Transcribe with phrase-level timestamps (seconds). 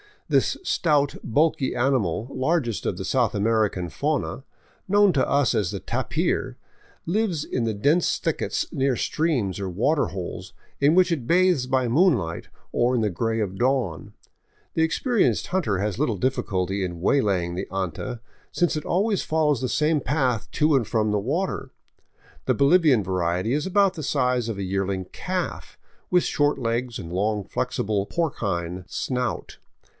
[0.27, 4.43] This stout, bulky animal, largest of the South American fauna,
[4.87, 6.57] known to us as the tapir,
[7.05, 11.87] lives in the dense thickets near streams or water holes, in which it bathes by
[11.89, 14.13] moonlight or in the gray of dawn.
[14.73, 18.21] The experienced hunter has little difficulty in waylay ing \he anta,
[18.53, 21.73] since it always follows the same path to and from the water.
[22.45, 25.77] The Bolivian variety is about the size of a yearling calf,
[26.09, 29.57] with short legs and a long, flexible, porcine snout.